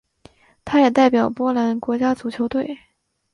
[0.65, 2.75] 他也代表波兰国家足球队。